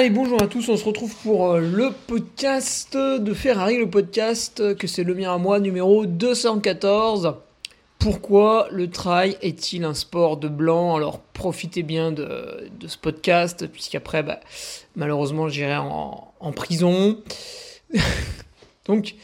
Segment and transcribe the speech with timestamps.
[0.00, 4.74] Allez, bonjour à tous, on se retrouve pour euh, le podcast de Ferrari, le podcast
[4.76, 7.34] que c'est le mien à moi, numéro 214.
[7.98, 10.96] Pourquoi le trail est-il un sport de blanc?
[10.96, 14.40] Alors profitez bien de, ce podcast, puisqu'après, bah,
[14.96, 17.18] malheureusement, j'irai en, en, prison.
[18.86, 19.16] Donc,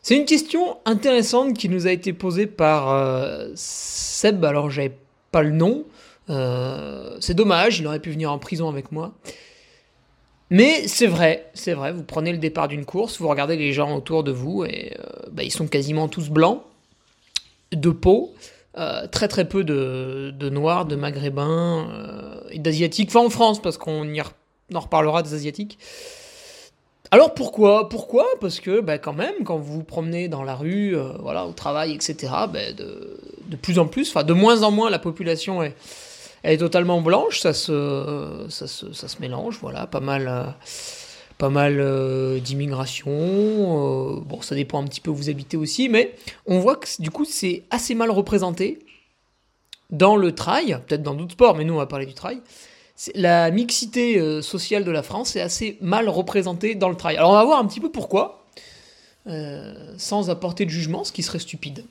[0.00, 4.96] c'est une question intéressante qui nous a été posée par euh, Seb, alors j'avais
[5.30, 5.84] pas le nom.
[6.30, 9.12] Euh, c'est dommage, il aurait pu venir en prison avec moi.
[10.52, 13.96] Mais c'est vrai, c'est vrai, vous prenez le départ d'une course, vous regardez les gens
[13.96, 16.60] autour de vous et euh, bah, ils sont quasiment tous blancs,
[17.72, 18.34] de peau,
[18.76, 23.78] euh, très très peu de, noirs, de maghrébins euh, et d'asiatiques, enfin en France parce
[23.78, 24.06] qu'on
[24.74, 25.78] en reparlera des asiatiques.
[27.10, 27.88] Alors pourquoi?
[27.88, 28.26] Pourquoi?
[28.38, 31.94] Parce que bah, quand même, quand vous vous promenez dans la rue, voilà, au travail,
[31.94, 35.74] etc., bah, de, de, plus en plus, enfin de moins en moins la population est
[36.42, 40.44] elle est totalement blanche, ça se, ça se, ça se mélange, voilà, pas mal, euh,
[41.38, 43.10] pas mal euh, d'immigration.
[43.10, 46.14] Euh, bon, ça dépend un petit peu où vous habitez aussi, mais
[46.46, 48.80] on voit que du coup c'est assez mal représenté
[49.90, 52.40] dans le trail, peut-être dans d'autres sports, mais nous on va parler du trail.
[53.14, 57.16] La mixité sociale de la France est assez mal représentée dans le trail.
[57.16, 58.46] Alors on va voir un petit peu pourquoi,
[59.96, 61.84] sans apporter de jugement, ce qui serait stupide.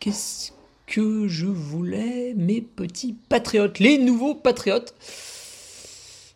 [0.00, 0.53] Qu'est-ce
[0.86, 4.94] que je voulais, mes petits patriotes, les nouveaux patriotes,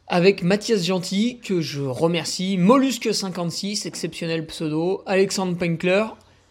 [0.07, 6.05] avec Mathias Gentil, que je remercie, Mollusque56, exceptionnel pseudo, Alexandre Penkler,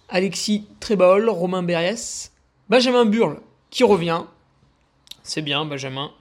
[0.09, 2.31] Alexis Trébol, Romain Berriès,
[2.69, 3.39] Benjamin Burle,
[3.71, 4.23] qui revient.
[5.23, 6.11] C'est bien, Benjamin.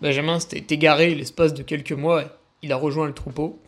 [0.00, 2.24] Benjamin s'était égaré l'espace de quelques mois,
[2.62, 3.58] il a rejoint le troupeau.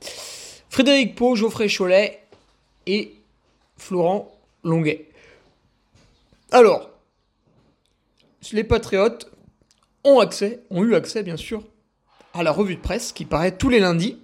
[0.68, 2.20] Frédéric Pau, Geoffrey Cholet
[2.86, 3.14] et
[3.76, 4.32] Florent
[4.64, 5.08] Longuet.
[6.50, 6.90] Alors,
[8.52, 9.30] les patriotes
[10.04, 11.62] ont accès, ont eu accès bien sûr,
[12.32, 14.18] à la revue de presse qui paraît tous les lundis.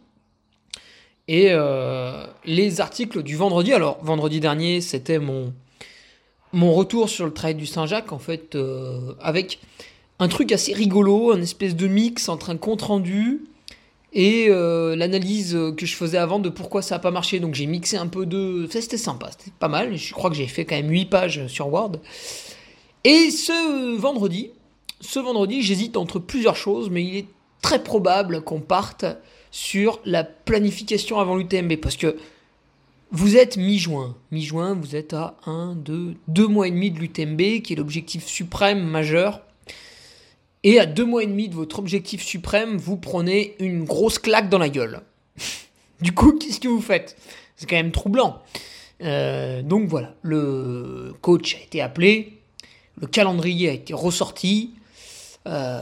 [1.29, 5.55] Et euh, les articles du vendredi, alors vendredi dernier c'était mon,
[6.53, 9.61] mon retour sur le trail du Saint-Jacques en fait, euh, avec
[10.19, 13.43] un truc assez rigolo, un espèce de mix entre un compte rendu
[14.13, 17.39] et euh, l'analyse que je faisais avant de pourquoi ça n'a pas marché.
[17.39, 18.67] Donc j'ai mixé un peu de...
[18.69, 19.97] C'était sympa, c'était pas mal.
[19.97, 21.93] Je crois que j'ai fait quand même 8 pages sur Word.
[23.05, 24.51] Et ce vendredi,
[25.01, 27.27] ce vendredi, j'hésite entre plusieurs choses, mais il est
[27.63, 29.05] très probable qu'on parte
[29.51, 32.17] sur la planification avant l'UTMB parce que
[33.11, 34.15] vous êtes mi-juin.
[34.31, 38.27] Mi-juin, vous êtes à 1, 2, 2 mois et demi de l'UTMB, qui est l'objectif
[38.27, 39.41] suprême majeur.
[40.63, 44.49] Et à 2 mois et demi de votre objectif suprême, vous prenez une grosse claque
[44.49, 45.01] dans la gueule.
[46.01, 47.17] du coup, qu'est-ce que vous faites?
[47.57, 48.43] C'est quand même troublant.
[49.03, 52.40] Euh, donc voilà, le coach a été appelé,
[53.01, 54.71] le calendrier a été ressorti.
[55.47, 55.81] Euh,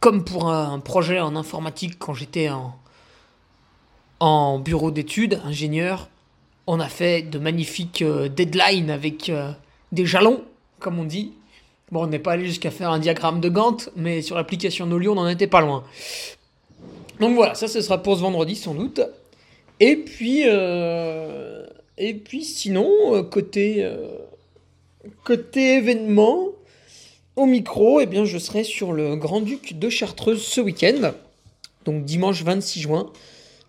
[0.00, 2.74] comme pour un projet en informatique quand j'étais en,
[4.20, 6.08] en bureau d'études, ingénieur,
[6.66, 9.50] on a fait de magnifiques euh, deadlines avec euh,
[9.92, 10.44] des jalons,
[10.78, 11.32] comme on dit.
[11.90, 15.12] Bon, on n'est pas allé jusqu'à faire un diagramme de Gantt, mais sur l'application Nolio,
[15.12, 15.84] on n'en était pas loin.
[17.20, 19.00] Donc voilà, ça ce sera pour ce vendredi sans doute.
[19.80, 23.88] Et puis, et puis sinon, côté,
[25.24, 26.48] Côté événement,
[27.36, 31.12] au micro, eh bien, je serai sur le Grand-Duc de Chartreuse ce week-end,
[31.84, 33.12] donc dimanche 26 juin.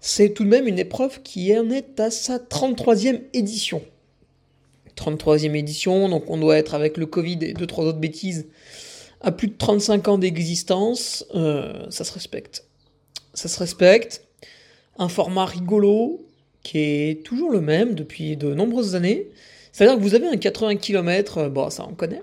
[0.01, 3.81] C'est tout de même une épreuve qui en est à sa 33e édition.
[4.95, 8.47] 33e édition, donc on doit être avec le Covid et deux trois autres bêtises
[9.21, 11.25] à plus de 35 ans d'existence.
[11.33, 12.65] Euh, ça se respecte.
[13.33, 14.23] Ça se respecte.
[14.97, 16.25] Un format rigolo
[16.63, 19.27] qui est toujours le même depuis de nombreuses années.
[19.75, 22.21] C'est-à-dire que vous avez un 80 km, bon ça on connaît.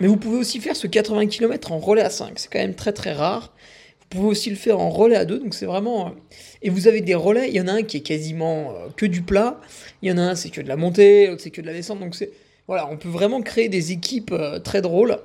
[0.00, 2.38] Mais vous pouvez aussi faire ce 80 km en relais à 5.
[2.38, 3.54] C'est quand même très très rare.
[4.00, 5.38] Vous pouvez aussi le faire en relais à 2.
[5.38, 6.12] Donc c'est vraiment.
[6.60, 7.48] Et vous avez des relais.
[7.48, 9.62] Il y en a un qui est quasiment euh, que du plat.
[10.02, 11.26] Il y en a un c'est que de la montée.
[11.26, 12.00] L'autre c'est que de la descente.
[12.00, 12.32] Donc c'est.
[12.66, 15.16] Voilà, on peut vraiment créer des équipes euh, très drôles.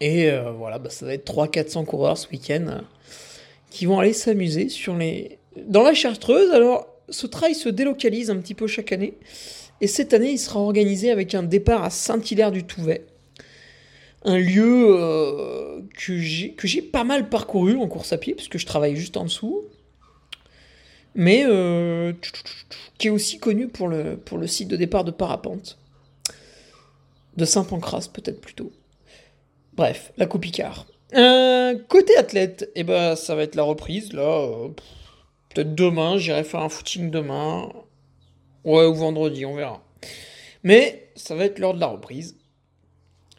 [0.00, 2.80] Et euh, voilà, bah, ça va être 300-400 coureurs ce week-end
[3.70, 5.38] qui vont aller s'amuser sur les.
[5.68, 9.14] Dans la Chartreuse, alors ce trail se délocalise un petit peu chaque année.
[9.80, 13.06] Et cette année, il sera organisé avec un départ à Saint-Hilaire-du-Touvet
[14.22, 18.66] un lieu euh, que j'ai pas mal parcouru en course à pied, parce que je
[18.66, 19.64] travaille juste en dessous,
[21.14, 22.12] mais euh,
[22.98, 25.78] qui est aussi connu pour le, site de départ de parapente,
[27.36, 28.72] de Saint-Pancras peut-être plutôt.
[29.74, 30.86] Bref, la Coupe Picard.
[31.14, 34.68] Euh, côté athlète, eh ben, ça va être la reprise, là,
[35.54, 37.70] peut-être demain, j'irai faire un footing demain,
[38.64, 39.82] ouais, ou vendredi, on verra.
[40.64, 42.36] Mais ça va être l'heure de la reprise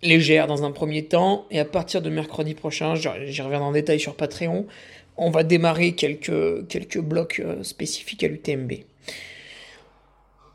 [0.01, 4.00] légère dans un premier temps, et à partir de mercredi prochain, j'y reviendrai en détail
[4.00, 4.66] sur Patreon,
[5.18, 8.71] on va démarrer quelques, quelques blocs euh, spécifiques à l'UTMB.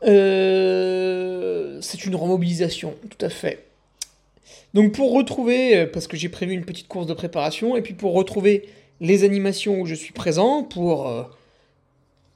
[0.03, 3.65] Euh, c'est une remobilisation, tout à fait.
[4.73, 7.93] Donc pour retrouver, euh, parce que j'ai prévu une petite course de préparation, et puis
[7.93, 8.67] pour retrouver
[9.01, 11.29] les animations où je suis présent, pour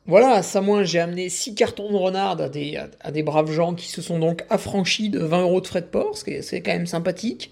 [0.05, 3.75] voilà, à Samoin, j'ai amené 6 cartons de renard à des, à, des, braves gens
[3.75, 6.41] qui se sont donc affranchis de 20 euros de frais de port, ce qui est,
[6.41, 7.51] c'est quand même sympathique.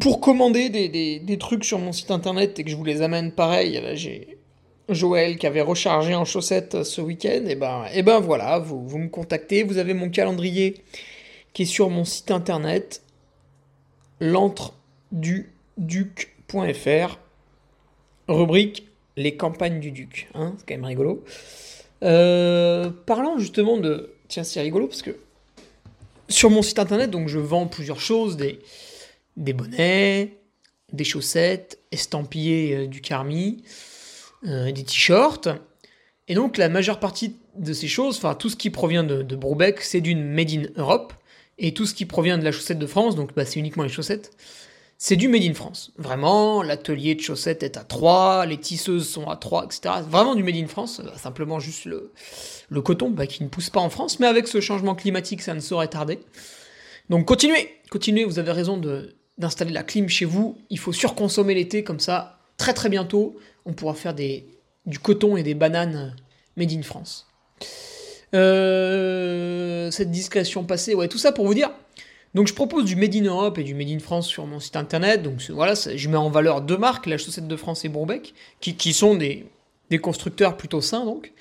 [0.00, 3.80] Pour commander des, trucs sur mon site internet et que je vous les amène pareil,
[3.94, 4.38] j'ai
[4.88, 8.98] Joël qui avait rechargé en chaussettes ce week-end, et ben, et ben voilà, vous, vous
[8.98, 10.82] me contactez, vous avez mon calendrier
[11.52, 13.02] qui est sur mon site internet,
[14.20, 17.18] l'entreduduc.fr,
[18.28, 18.87] rubrique
[19.18, 20.28] les campagnes du duc.
[20.34, 21.24] Hein, c'est quand même rigolo.
[22.04, 24.14] Euh, parlant justement de...
[24.28, 25.16] Tiens, c'est rigolo parce que
[26.28, 28.60] sur mon site internet, donc je vends plusieurs choses, des,
[29.36, 30.36] des bonnets,
[30.92, 33.64] des chaussettes, estampillés euh, du Carmi,
[34.46, 35.48] euh, des t-shirts.
[36.28, 39.38] Et donc la majeure partie de ces choses, enfin tout ce qui provient de, de
[39.80, 41.12] c'est d'une Made in Europe.
[41.60, 43.88] Et tout ce qui provient de la chaussette de France, donc bah, c'est uniquement les
[43.88, 44.30] chaussettes,
[45.00, 45.92] c'est du Made in France.
[45.96, 49.94] Vraiment, l'atelier de chaussettes est à 3, les tisseuses sont à 3, etc.
[50.08, 52.12] Vraiment du Made in France, euh, simplement juste le,
[52.68, 55.54] le coton bah, qui ne pousse pas en France, mais avec ce changement climatique, ça
[55.54, 56.18] ne saurait tarder.
[57.10, 58.76] Donc continuez, continuez, vous avez raison
[59.38, 63.36] d'installer la clim chez vous, il faut surconsommer l'été, comme ça, très très bientôt,
[63.66, 64.46] on pourra faire des,
[64.84, 66.16] du coton et des bananes
[66.56, 67.28] Made in France.
[68.34, 71.70] Euh, cette discrétion passée, ouais, tout ça pour vous dire,
[72.34, 74.76] donc je propose du Made in Europe et du Made in France sur mon site
[74.76, 75.22] internet.
[75.22, 78.92] Donc voilà, je mets en valeur deux marques, la chaussette de France et Bourbeck, qui,
[78.92, 79.46] sont des,
[80.00, 81.32] constructeurs plutôt sains donc.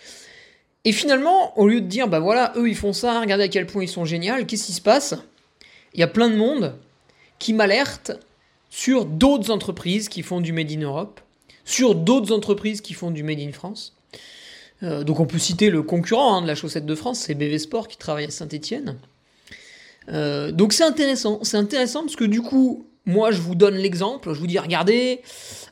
[0.85, 3.67] Et finalement, au lieu de dire, bah voilà, eux ils font ça, regardez à quel
[3.67, 5.15] point ils sont géniaux, qu'est-ce qui se passe?
[5.93, 6.75] Il y a plein de monde
[7.39, 8.13] qui m'alerte
[8.69, 11.19] sur d'autres entreprises qui font du Made in Europe,
[11.65, 13.95] sur d'autres entreprises qui font du Made in France.
[14.83, 17.59] Euh, donc on peut citer le concurrent hein, de la chaussette de France, c'est BV
[17.59, 18.97] Sport qui travaille à Saint-Etienne.
[20.09, 24.33] Euh, donc c'est intéressant, c'est intéressant parce que du coup, moi je vous donne l'exemple,
[24.33, 25.21] je vous dis regardez,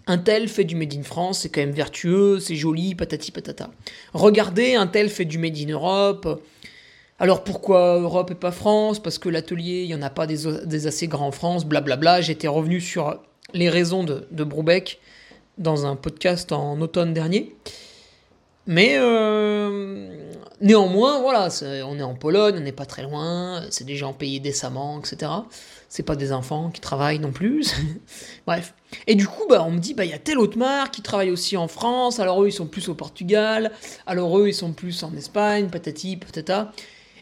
[0.08, 3.72] un tel fait du Made in France, c'est quand même vertueux, c'est joli, patati patata.
[4.14, 6.42] Regardez, un tel fait du Made in Europe.
[7.18, 9.02] Alors pourquoi Europe et pas France?
[9.02, 12.22] Parce que l'atelier, il n'y en a pas des, assez grands en France, blablabla.
[12.22, 13.20] J'étais revenu sur
[13.54, 15.00] les raisons de, de Broubeck
[15.58, 17.56] dans un podcast en automne dernier.
[18.68, 20.25] Mais euh,
[20.62, 21.50] néanmoins, voilà,
[21.86, 25.32] on est en Pologne, on n'est pas très loin, c'est des gens payés décemment, etc.
[25.90, 27.74] C'est pas des enfants qui travaillent non plus.
[28.48, 28.74] Bref.
[29.08, 31.02] Et du coup, bah, on me dit, bah, il y a telle autre marque qui
[31.02, 33.72] travaille aussi en France, alors eux, ils sont plus au Portugal,
[34.06, 36.72] alors eux, ils sont plus en Espagne, patati, patata.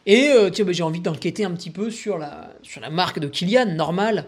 [0.05, 3.19] Et euh, tiens, bah, j'ai envie d'enquêter un petit peu sur la, sur la marque
[3.19, 4.25] de Kylian, normal.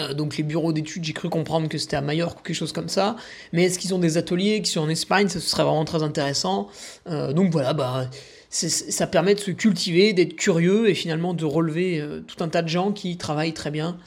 [0.00, 2.72] Euh, donc les bureaux d'études, j'ai cru comprendre que c'était à Majorque ou quelque chose
[2.72, 3.16] comme ça.
[3.52, 6.02] Mais est-ce qu'ils ont des ateliers qui sont en Espagne Ça, ce serait vraiment très
[6.02, 6.68] intéressant.
[7.08, 8.08] Euh, donc voilà, bah,
[8.50, 12.62] ça permet de se cultiver, d'être curieux et finalement de relever euh, tout un tas
[12.62, 13.98] de gens qui travaillent très bien.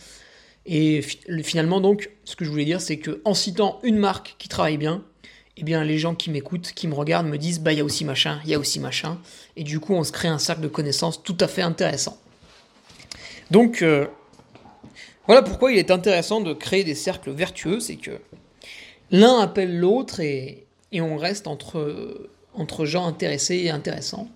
[0.66, 1.02] Et
[1.44, 4.78] finalement, donc, ce que je voulais dire, c'est que en citant une marque qui travaille
[4.78, 5.04] bien,
[5.58, 7.84] eh bien, les gens qui m'écoutent, qui me regardent, me disent, bah, il y a
[7.84, 9.18] aussi machin, il y a aussi machin.
[9.58, 12.20] Et du coup, on se crée un cercle de connaissances tout à fait intéressant.
[13.50, 13.84] Donc,
[15.28, 18.20] voilà pourquoi il est intéressant de créer des cercles vertueux, c'est que
[19.12, 22.28] l'un appelle l'autre et, on reste entre,
[22.86, 24.28] gens intéressés et intéressants.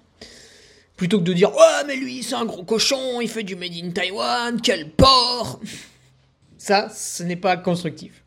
[0.96, 3.74] Plutôt que de dire Ouais, mais lui, c'est un gros cochon, il fait du made
[3.74, 5.60] in Taiwan, quel porc
[6.58, 8.24] Ça, ce n'est pas constructif.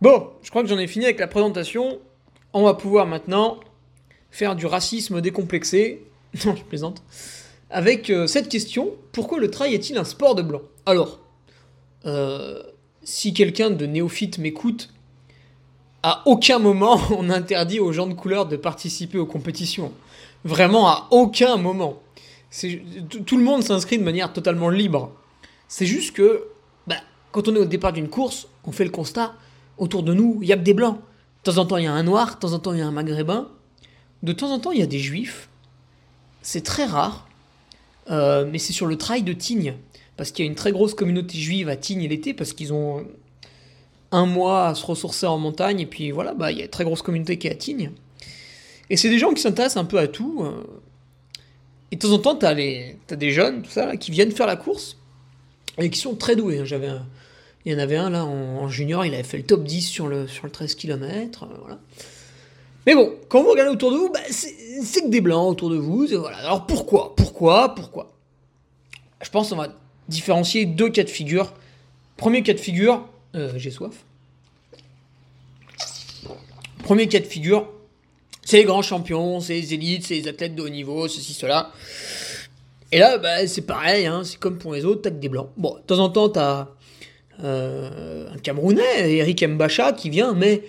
[0.00, 1.98] Bon, je crois que j'en ai fini avec la présentation.
[2.52, 3.58] On va pouvoir maintenant
[4.30, 6.02] faire du racisme décomplexé.
[6.44, 7.02] Non, je plaisante.
[7.70, 10.62] Avec euh, cette question pourquoi le trail est-il un sport de blanc?
[10.84, 11.20] Alors,
[12.06, 12.62] euh,
[13.02, 14.90] si quelqu'un de néophyte m'écoute,
[16.02, 19.92] à aucun moment on interdit aux gens de couleur de participer aux compétitions.
[20.44, 22.00] Vraiment à aucun moment.
[23.26, 25.12] Tout le monde s'inscrit de manière totalement libre.
[25.66, 26.44] C'est juste que,
[26.86, 26.96] bah,
[27.32, 29.34] quand on est au départ d'une course, on fait le constat,
[29.78, 30.98] autour de nous, il n'y a que des blancs.
[31.44, 32.82] De temps en temps, il y a un noir, de temps en temps, il y
[32.82, 33.48] a un maghrébin.
[34.22, 35.48] De temps en temps, il y a des juifs.
[36.42, 37.26] C'est très rare.
[38.10, 39.74] Euh, mais c'est sur le trail de Tignes.
[40.16, 43.04] Parce qu'il y a une très grosse communauté juive à Tignes l'été, parce qu'ils ont
[44.12, 46.70] un mois à se ressourcer en montagne, et puis voilà, bah, il y a une
[46.70, 47.90] très grosse communauté qui est à Tignes.
[48.90, 50.42] Et c'est des gens qui s'intéressent un peu à tout.
[50.44, 50.62] Euh.
[51.90, 54.56] Et de temps en temps, tu as, des jeunes, tout ça, qui viennent faire la
[54.56, 54.96] course,
[55.78, 56.60] et qui sont très doués.
[56.60, 56.64] Hein.
[56.64, 56.90] J'avais
[57.64, 60.06] Il y en avait un là en, junior, il avait fait le top 10 sur
[60.06, 61.44] le, sur le 13 km.
[61.44, 61.78] Euh, voilà.
[62.86, 65.76] Mais bon, quand vous regardez autour de vous, bah, c'est que des blancs autour de
[65.76, 66.06] vous.
[66.06, 66.36] Voilà.
[66.38, 67.14] Alors pourquoi?
[67.16, 67.74] Pourquoi?
[67.74, 68.12] Pourquoi?
[69.22, 69.74] Je pense qu'on va
[70.08, 71.54] différencier deux cas de figure.
[72.16, 74.04] Premier cas de figure, euh, j'ai soif.
[76.82, 77.68] Premier cas de figure,
[78.42, 81.72] c'est les grands champions, c'est les élites, c'est les athlètes de haut niveau, ceci, cela.
[82.92, 85.48] Et là, bah, c'est pareil, hein, c'est comme pour les autres, t'as que des blancs.
[85.56, 86.68] Bon, de temps en temps, t'as
[87.42, 90.62] euh, un Camerounais, Eric Mbacha, qui vient, mais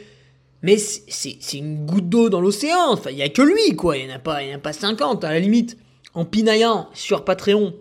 [0.65, 2.91] mais c'est une goutte d'eau dans l'océan.
[2.91, 3.97] Enfin, il n'y a que lui, quoi.
[3.97, 5.77] Il n'y en, pas, a pas 50, à la limite.
[6.15, 7.75] En pinaillant sur Patreon,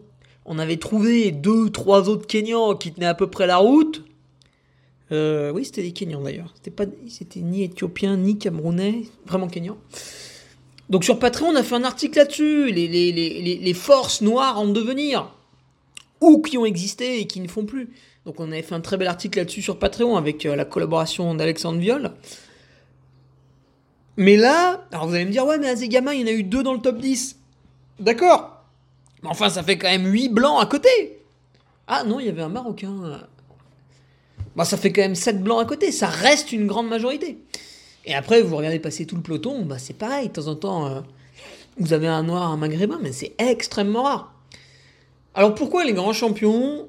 [0.44, 4.04] on avait trouvé deux, trois autres Kenyans qui tenaient à peu près la route.
[5.12, 6.52] Euh, oui, c'était des Kenyans d'ailleurs.
[6.56, 9.78] C'était pas, c'était ni éthiopien ni camerounais, vraiment Kenyans.
[10.90, 15.30] Donc sur Patreon, on a fait un article là-dessus, les, forces noires en devenir,
[16.20, 17.90] ou qui ont existé et qui ne font plus.
[18.26, 21.34] Donc on avait fait un très bel article là-dessus sur Patreon avec euh, la collaboration
[21.34, 22.12] d'Alexandre Viol.
[24.16, 26.32] Mais là, alors vous allez me dire, ouais, mais à Zegama, il y en a
[26.32, 27.38] eu deux dans le top 10.
[27.98, 28.53] D'accord.
[29.24, 31.18] Mais enfin, ça fait quand même 8 blancs à côté.
[31.86, 33.22] Ah non, il y avait un Marocain.
[34.54, 35.92] Bah, ça fait quand même 7 blancs à côté.
[35.92, 37.38] Ça reste une grande majorité.
[38.04, 40.28] Et après, vous regardez passer tout le peloton, bah, c'est pareil.
[40.28, 41.00] De temps en temps, euh,
[41.78, 44.34] vous avez un noir, un maghrébin, mais c'est extrêmement rare.
[45.34, 46.86] Alors pourquoi les grands champions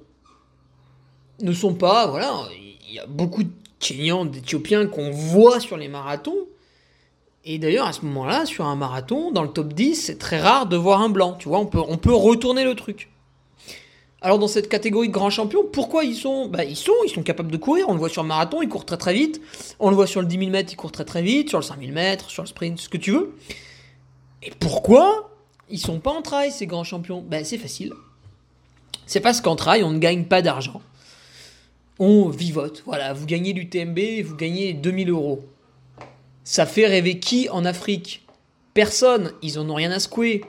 [1.39, 2.07] ne sont pas.
[2.07, 2.43] Voilà,
[2.85, 6.47] il y a beaucoup de Kenyans, d'Éthiopiens qu'on voit sur les marathons
[7.45, 10.65] et d'ailleurs, à ce moment-là, sur un marathon, dans le top 10, c'est très rare
[10.65, 11.35] de voir un blanc.
[11.37, 13.11] Tu vois, on peut, on peut retourner le truc.
[14.21, 16.47] Alors, dans cette catégorie de grands champions, pourquoi ils sont?
[16.47, 17.87] Bah, ils sont, ils sont capables de courir.
[17.87, 19.39] On le voit sur le marathon, ils courent très très vite.
[19.79, 21.49] On le voit sur le 10 000 mètres, ils courent très très vite.
[21.49, 23.35] Sur le 5 000 mètres, sur le sprint, ce que tu veux.
[24.41, 25.29] Et pourquoi
[25.69, 27.23] ils sont pas en trail, ces grands champions?
[27.27, 27.93] Ben, c'est facile.
[29.05, 30.81] C'est parce qu'en trail, on ne gagne pas d'argent.
[31.99, 32.81] On vivote.
[32.87, 35.45] Voilà, vous gagnez du TMB, vous gagnez 2000 euros.
[36.45, 38.23] Ça fait rêver qui en Afrique?
[38.75, 40.45] Personne, ils en ont rien à secouer.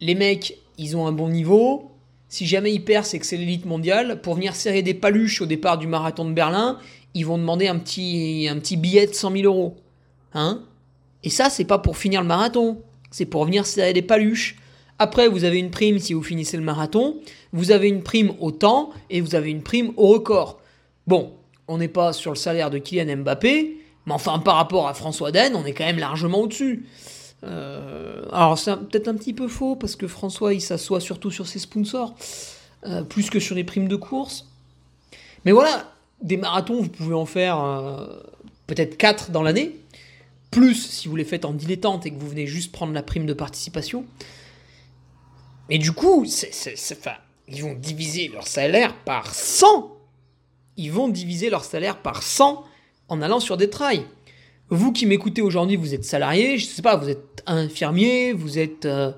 [0.00, 1.90] Les mecs, ils ont un bon niveau.
[2.28, 4.20] Si jamais ils perdent, c'est que c'est l'élite mondiale.
[4.20, 6.78] Pour venir serrer des paluches au départ du marathon de Berlin,
[7.14, 9.74] ils vont demander un petit, billet de 100 000 euros.
[10.34, 10.62] Hein?
[11.24, 12.80] Et ça, c'est pas pour finir le marathon.
[13.10, 14.54] C'est pour venir serrer des paluches.
[15.00, 17.16] Après, vous avez une prime si vous finissez le marathon.
[17.52, 20.60] Vous avez une prime au temps et vous avez une prime au record.
[21.08, 21.32] Bon,
[21.66, 23.78] on n'est pas sur le salaire de Kylian Mbappé,
[24.08, 26.86] mais enfin, par rapport à François Den, on est quand même largement au-dessus.
[27.44, 31.46] Euh, alors, c'est peut-être un petit peu faux, parce que François, il s'assoit surtout sur
[31.46, 32.14] ses sponsors,
[32.86, 34.46] euh, plus que sur les primes de course.
[35.44, 38.06] Mais voilà, des marathons, vous pouvez en faire euh,
[38.66, 39.76] peut-être 4 dans l'année,
[40.50, 43.26] plus si vous les faites en dilettante et que vous venez juste prendre la prime
[43.26, 44.06] de participation.
[45.68, 46.24] Mais du coup,
[47.46, 49.94] ils vont diviser leur salaire par 100.
[50.78, 52.64] Ils vont diviser leur salaire par 100
[53.08, 54.04] en allant sur des trails.
[54.70, 58.84] Vous qui m'écoutez aujourd'hui, vous êtes salarié, je sais pas, vous êtes infirmier, vous êtes
[58.84, 59.12] euh,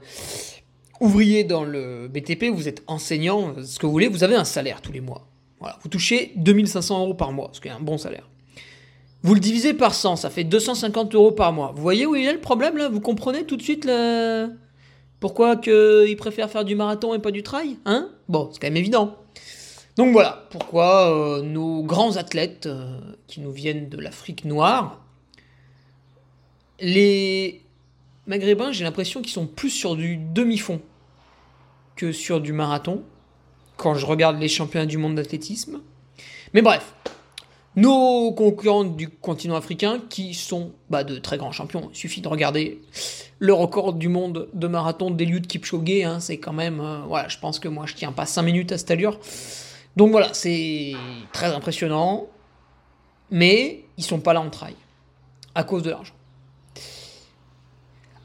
[1.00, 4.80] ouvrier dans le BTP, vous êtes enseignant, ce que vous voulez, vous avez un salaire
[4.80, 5.26] tous les mois.
[5.58, 8.28] Voilà, vous touchez 2500 euros par mois, ce qui est un bon salaire.
[9.22, 11.72] Vous le divisez par 100, ça fait 250 euros par mois.
[11.74, 12.88] Vous voyez où il est le problème là?
[12.88, 14.48] Vous comprenez tout de suite le...
[15.18, 18.08] pourquoi qu'ils préfèrent faire du marathon et pas du trail Hein?
[18.28, 19.16] Bon, c'est quand même évident.
[20.00, 24.98] Donc voilà pourquoi euh, nos grands athlètes euh, qui nous viennent de l'Afrique noire,
[26.80, 27.60] les
[28.26, 30.80] maghrébins, j'ai l'impression qu'ils sont plus sur du demi-fond
[31.96, 33.02] que sur du marathon
[33.76, 35.82] quand je regarde les championnats du monde d'athlétisme.
[36.54, 36.94] Mais bref,
[37.76, 41.90] nos concurrents du continent africain qui sont bah, de très grands champions.
[41.92, 42.80] Il suffit de regarder
[43.38, 46.04] le record du monde de marathon d'Eliud Kipchoge.
[46.04, 46.80] Hein, c'est quand même.
[46.80, 49.20] Euh, voilà, je pense que moi je tiens pas 5 minutes à cette allure.
[49.96, 50.92] Donc voilà, c'est
[51.32, 52.26] très impressionnant.
[53.30, 54.74] Mais ils sont pas là en trail.
[55.54, 56.14] À cause de l'argent.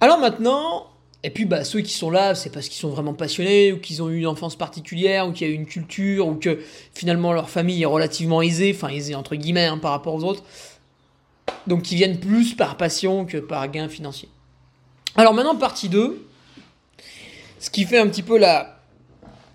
[0.01, 0.87] Alors maintenant,
[1.23, 4.03] et puis bah, ceux qui sont là, c'est parce qu'ils sont vraiment passionnés, ou qu'ils
[4.03, 6.59] ont eu une enfance particulière, ou qu'il y a eu une culture, ou que
[6.93, 10.43] finalement leur famille est relativement aisée, enfin aisée entre guillemets hein, par rapport aux autres.
[11.65, 14.29] Donc ils viennent plus par passion que par gain financier.
[15.15, 16.27] Alors maintenant, partie 2.
[17.59, 18.79] Ce qui fait un petit peu la,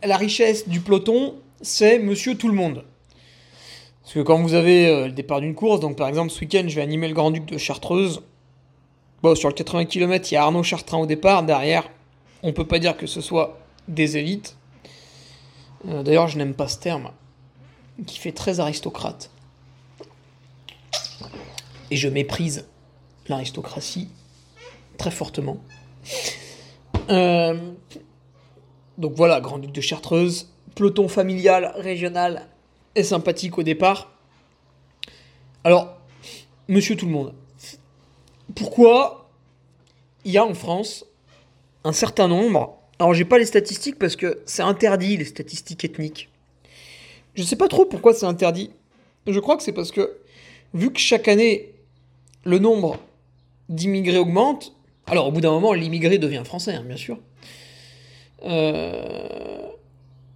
[0.03, 2.85] la richesse du peloton, c'est Monsieur Tout le Monde.
[4.03, 6.65] Parce que quand vous avez euh, le départ d'une course, donc par exemple ce week-end
[6.67, 8.23] je vais animer le Grand Duc de Chartreuse,
[9.35, 11.43] sur le 80 km, il y a Arnaud Chartrain au départ.
[11.43, 11.89] Derrière,
[12.43, 14.57] on peut pas dire que ce soit des élites.
[15.89, 17.11] Euh, d'ailleurs, je n'aime pas ce terme,
[18.07, 19.31] qui fait très aristocrate.
[21.91, 22.67] Et je méprise
[23.29, 24.09] l'aristocratie
[24.97, 25.59] très fortement.
[27.11, 27.73] Euh,
[28.99, 32.47] donc voilà, Grand-Duc de Chartreuse, peloton familial, régional
[32.95, 34.13] et sympathique au départ.
[35.65, 35.97] Alors,
[36.69, 37.35] monsieur tout le monde,
[38.55, 39.21] pourquoi
[40.25, 41.07] il y a en France
[41.85, 42.79] un certain nombre.
[42.99, 46.29] Alors j'ai pas les statistiques parce que c'est interdit les statistiques ethniques.
[47.35, 48.71] Je sais pas trop pourquoi c'est interdit.
[49.27, 50.19] Je crois que c'est parce que
[50.75, 51.73] vu que chaque année
[52.45, 52.99] le nombre
[53.69, 54.75] d'immigrés augmente,
[55.07, 57.19] alors au bout d'un moment l'immigré devient français, hein, bien sûr.
[58.45, 59.50] Euh,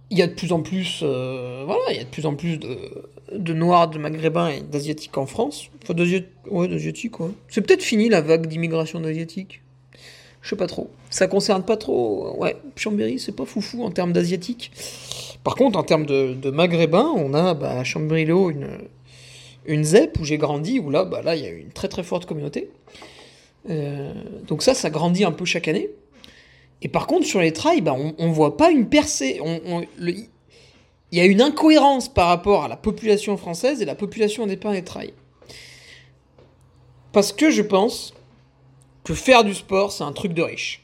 [0.09, 2.35] il y a de plus en plus, euh, voilà, il y a de plus en
[2.35, 5.69] plus de, Noirs, de Maghrébins et d'Asiatiques en France.
[5.83, 9.61] Enfin, d'Asiatiques, ouais, C'est peut-être fini la vague d'immigration d'Asiatiques.
[10.41, 10.91] Je sais pas trop.
[11.09, 12.35] Ça concerne pas trop.
[12.37, 14.71] Ouais, Chambéry, c'est pas foufou en termes d'Asiatiques.
[15.43, 18.67] Par contre, en termes de, Maghrébins, on a bah, à Chambéry-Le-Haut une,
[19.65, 22.03] une ZEP où j'ai grandi, où là, bah, là, il y a une très très
[22.03, 22.69] forte communauté.
[23.69, 24.13] Euh,
[24.47, 25.89] donc ça, ça grandit un peu chaque année.
[26.81, 29.41] Et par contre, sur les trails, bah, on, on voit pas une percée.
[29.99, 30.27] Il
[31.11, 34.73] y a une incohérence par rapport à la population française et la population des pains
[34.73, 35.13] et trails.
[37.11, 38.13] Parce que je pense
[39.03, 40.83] que faire du sport, c'est un truc de riche.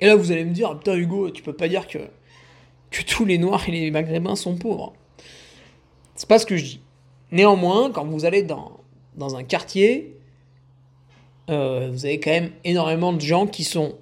[0.00, 1.98] Et là, vous allez me dire, ah, putain, Hugo, tu peux pas dire que,
[2.90, 4.92] que tous les Noirs et les Maghrébins sont pauvres.
[6.16, 6.80] C'est pas ce que je dis.
[7.32, 8.80] Néanmoins, quand vous allez dans,
[9.16, 10.16] dans un quartier,
[11.50, 13.96] euh, vous avez quand même énormément de gens qui sont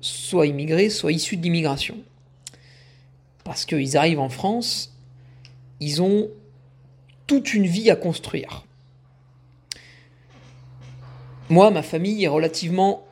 [0.00, 1.96] soit immigrés, soit issus de l'immigration.
[3.44, 4.96] Parce qu'ils arrivent en France,
[5.80, 6.28] ils ont
[7.26, 8.64] toute une vie à construire.
[11.48, 13.04] Moi, ma famille est relativement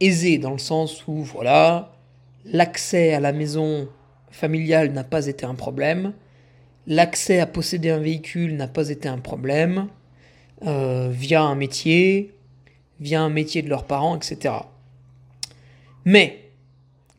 [0.00, 1.92] aisée dans le sens où, voilà,
[2.44, 3.88] l'accès à la maison
[4.30, 6.12] familiale n'a pas été un problème,
[6.86, 9.88] l'accès à posséder un véhicule n'a pas été un problème,
[10.64, 12.34] euh, via un métier,
[13.00, 14.54] via un métier de leurs parents, etc.
[16.06, 16.50] Mais,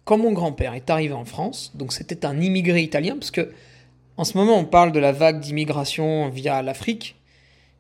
[0.04, 3.52] quand mon grand-père est arrivé en France, donc c'était un immigré italien, parce que
[4.16, 7.16] en ce moment on parle de la vague d'immigration via l'Afrique,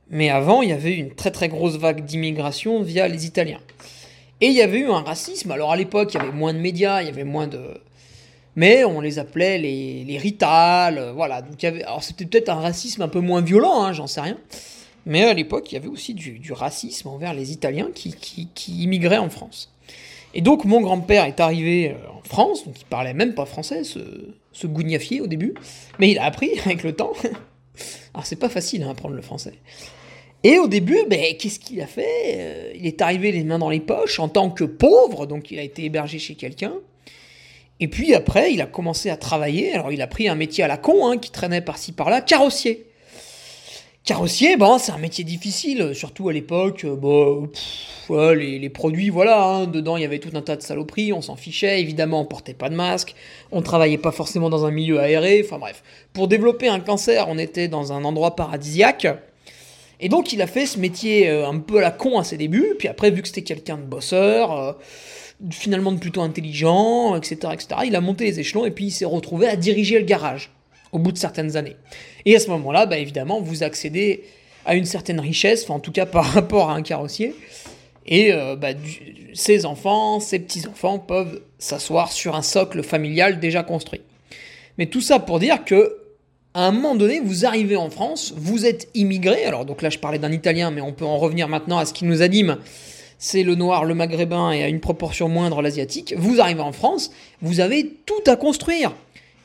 [0.09, 3.59] mais avant, il y avait une très très grosse vague d'immigration via les Italiens.
[4.39, 5.51] Et il y avait eu un racisme.
[5.51, 7.81] Alors à l'époque, il y avait moins de médias, il y avait moins de.
[8.55, 11.43] Mais on les appelait les, les ritales, euh, voilà.
[11.85, 14.37] Alors c'était peut-être un racisme un peu moins violent, hein, j'en sais rien.
[15.07, 19.29] Mais à l'époque, il y avait aussi du, racisme envers les Italiens qui, immigraient en
[19.29, 19.73] France.
[20.33, 23.83] Et donc mon grand-père est arrivé euh, en France, donc il parlait même pas français,
[23.83, 23.99] ce,
[24.51, 25.53] ce gougnafier au début,
[25.99, 27.13] mais il a appris avec le temps.
[28.13, 29.53] Alors c'est pas facile à hein, apprendre le français.
[30.43, 33.69] Et au début, ben, qu'est-ce qu'il a fait euh, Il est arrivé les mains dans
[33.69, 36.73] les poches en tant que pauvre, donc il a été hébergé chez quelqu'un.
[37.79, 39.73] Et puis après, il a commencé à travailler.
[39.73, 42.87] Alors il a pris un métier à la con, hein, qui traînait par-ci par-là, carrossier.
[44.07, 46.85] Carrossier, c'est un métier difficile, surtout à l'époque.
[46.85, 47.49] Euh, bon,
[48.09, 51.35] les, produits, voilà, hein, dedans il y avait tout un tas de saloperies, on s'en
[51.35, 53.15] fichait, évidemment on portait pas de masque,
[53.51, 55.83] on travaillait pas forcément dans un milieu aéré, enfin bref.
[56.13, 59.07] Pour développer un cancer, on était dans un endroit paradisiaque.
[59.99, 62.37] Et donc il a fait ce métier euh, un peu à la con à ses
[62.37, 64.71] débuts, puis après vu que c'était quelqu'un de bosseur, euh,
[65.51, 69.03] finalement de plutôt intelligent, etc., etc., il a monté les échelons et puis il s'est
[69.03, 70.51] retrouvé à diriger le garage
[70.91, 71.75] au bout de certaines années.
[72.25, 74.23] Et à ce moment-là, bah, évidemment, vous accédez
[74.65, 77.35] à une certaine richesse, en tout cas par rapport à un carrossier,
[78.05, 78.69] et euh, bah,
[79.33, 84.01] ses enfants, ses petits-enfants peuvent s'asseoir sur un socle familial déjà construit.
[84.77, 85.97] Mais tout ça pour dire que
[86.59, 90.17] un moment donné, vous arrivez en France, vous êtes immigré, alors donc là je parlais
[90.17, 92.57] d'un Italien, mais on peut en revenir maintenant à ce qui nous anime,
[93.19, 97.11] c'est le noir, le maghrébin et à une proportion moindre l'asiatique, vous arrivez en France,
[97.41, 98.93] vous avez tout à construire.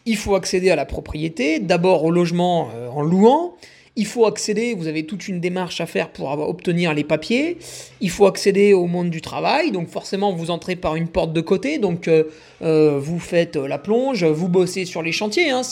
[0.05, 3.55] Il faut accéder à la propriété, d'abord au logement euh, en louant,
[3.95, 7.59] il faut accéder, vous avez toute une démarche à faire pour obtenir les papiers,
[8.01, 11.41] il faut accéder au monde du travail, donc forcément vous entrez par une porte de
[11.43, 12.25] côté, donc euh,
[12.63, 15.63] euh, vous faites la plonge, vous bossez sur les chantiers, hein,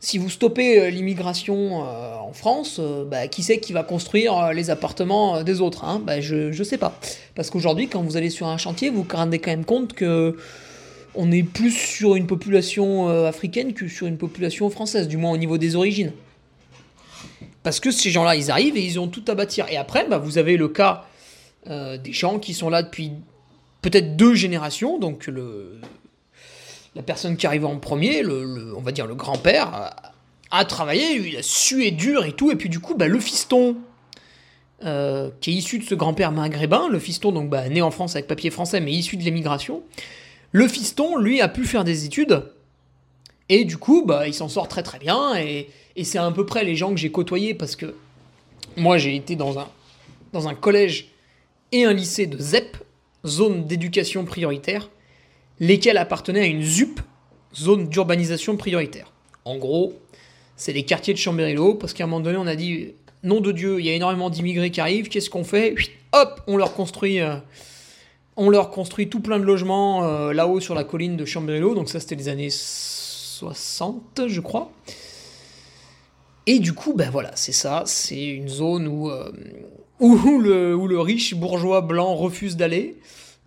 [0.00, 5.62] si vous stoppez l'immigration en France, bah, qui c'est qui va construire les appartements des
[5.62, 6.02] autres hein?
[6.04, 6.98] Bah, Je ne sais pas.
[7.34, 10.36] Parce qu'aujourd'hui, quand vous allez sur un chantier, vous vous rendez quand même compte que
[11.14, 15.36] on est plus sur une population africaine que sur une population française, du moins au
[15.36, 16.12] niveau des origines.
[17.62, 19.66] Parce que ces gens-là, ils arrivent et ils ont tout à bâtir.
[19.70, 21.06] Et après, bah, vous avez le cas
[21.66, 23.12] des gens qui sont là depuis
[23.84, 25.30] peut-être deux générations, donc
[26.94, 29.92] la personne qui arrive en premier, on va dire le grand-père,
[30.50, 33.76] a, travaillé, il a sué dur et tout, et puis du coup, bah, le fiston,
[34.84, 38.14] euh, qui est issu de ce grand-père maghrébin, le fiston, donc bah, né en France
[38.16, 39.82] avec papier français, mais issu de l'émigration,
[40.54, 42.44] le fiston, lui, a pu faire des études,
[43.48, 45.68] et du coup, bah, il s'en sort très très bien, et,
[46.04, 47.92] c'est à peu près les gens que j'ai côtoyés, parce que
[48.76, 49.68] moi, j'ai été dans un,
[50.32, 51.08] dans un collège
[51.72, 52.76] et un lycée de ZEP,
[53.26, 54.90] zone d'éducation prioritaire,
[55.58, 57.00] lesquels appartenaient à une ZUP,
[57.56, 59.12] zone d'urbanisation prioritaire.
[59.44, 59.98] En gros,
[60.54, 62.92] c'est les quartiers de Chambéry-L'Eau, parce qu'à un moment donné, on a dit,
[63.24, 65.74] nom de Dieu, il y a énormément d'immigrés qui arrivent, qu'est-ce qu'on fait?
[66.12, 67.20] Hop, on leur construit...
[67.20, 67.38] Euh,
[68.36, 71.88] on leur construit tout plein de logements euh, là-haut sur la colline de Chambéry-L'Eau, donc
[71.88, 74.72] ça c'était les années 60, je crois.
[76.46, 79.32] Et du coup, ben voilà, c'est ça, c'est une zone où, euh,
[80.00, 82.98] le, riche bourgeois blanc refuse d'aller.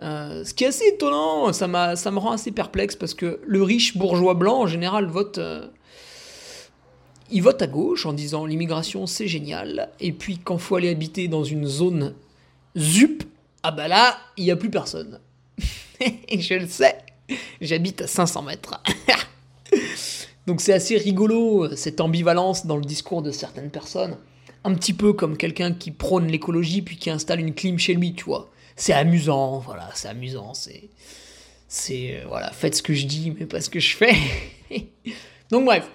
[0.01, 3.97] Euh, ce qui est assez étonnant, ça, me rend assez perplexe parce que le riche
[3.97, 5.39] bourgeois blanc en général vote.
[7.29, 11.27] Il vote à gauche en disant l'immigration c'est génial, et puis quand faut aller habiter
[11.27, 12.13] dans une zone
[12.77, 13.25] ZUP,
[13.63, 15.19] ah bah là, il n'y a plus personne.
[15.99, 16.97] et je le sais,
[17.61, 18.81] j'habite à 500 mètres.
[20.47, 24.17] Donc c'est assez rigolo cette ambivalence dans le discours de certaines personnes.
[24.63, 28.13] Un petit peu comme quelqu'un qui prône l'écologie puis qui installe une clim chez lui,
[28.13, 30.89] tu vois c'est amusant, voilà, c'est amusant, c'est.
[31.67, 32.21] C'est.
[32.21, 34.15] Euh, voilà, faites ce que je dis, mais pas ce que je fais.
[35.51, 35.89] Donc, bref,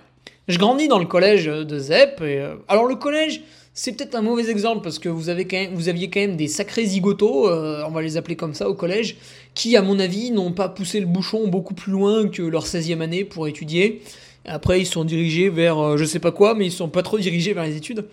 [0.48, 2.20] je grandis dans le collège de ZEP.
[2.20, 3.42] Et, euh, alors, le collège,
[3.74, 5.46] c'est peut-être un mauvais exemple parce que vous, avez
[5.88, 9.16] aviez quand même des sacrés zigotos, euh, on va les appeler comme ça au collège,
[9.54, 13.00] qui, à mon avis, n'ont pas poussé le bouchon beaucoup plus loin que leur 16e
[13.00, 14.02] année pour étudier.
[14.44, 17.54] Après, ils sont dirigés vers je sais pas quoi, mais ils sont pas trop dirigés
[17.54, 18.06] vers les études.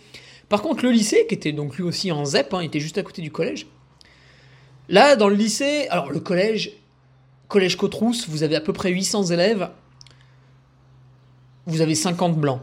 [0.48, 3.04] Par contre, le lycée, qui était donc lui aussi en ZEP, hein, était juste à
[3.04, 3.68] côté du collège,
[4.90, 6.72] Là, dans le lycée, alors le collège,
[7.48, 9.70] collège Cotrousse, vous avez à peu près 800 élèves.
[11.68, 12.62] Vous avez 50 blancs.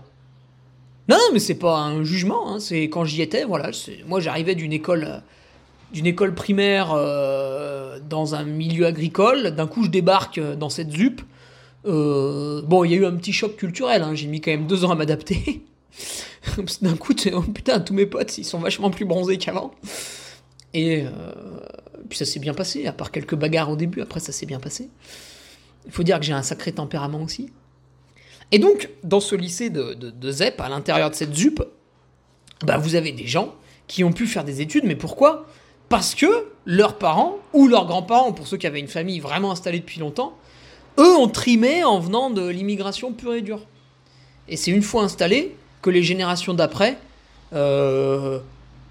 [1.08, 2.52] Non, non mais c'est pas un jugement.
[2.52, 3.70] Hein, c'est quand j'y étais, voilà.
[4.06, 5.22] Moi, j'arrivais d'une école,
[5.92, 9.52] d'une école primaire euh, dans un milieu agricole.
[9.52, 11.22] D'un coup, je débarque dans cette ZUP.
[11.86, 14.02] Euh, bon, il y a eu un petit choc culturel.
[14.02, 15.62] Hein, j'ai mis quand même deux ans à m'adapter.
[16.82, 19.72] D'un coup, oh, putain, tous mes potes, ils sont vachement plus bronzés qu'avant.
[20.74, 21.10] Et euh,
[22.08, 24.60] puis ça s'est bien passé, à part quelques bagarres au début, après ça s'est bien
[24.60, 24.90] passé.
[25.86, 27.50] Il faut dire que j'ai un sacré tempérament aussi.
[28.52, 31.62] Et donc, dans ce lycée de, ZEP, à l'intérieur de cette ZUP,
[32.64, 33.54] bah, vous avez des gens
[33.86, 35.46] qui ont pu faire des études, mais pourquoi?
[35.88, 39.80] Parce que leurs parents, ou leurs grands-parents, pour ceux qui avaient une famille vraiment installée
[39.80, 40.36] depuis longtemps,
[40.98, 43.60] eux ont trimé en venant de l'immigration pure et dure.
[44.48, 46.98] Et c'est une fois installé que les générations d'après
[47.52, 48.40] euh,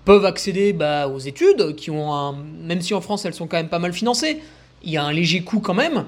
[0.06, 3.70] peuvent accéder bah, aux études, qui ont même si en France elles sont quand même
[3.70, 4.42] pas mal financées,
[4.84, 6.06] il y a un léger coût quand même,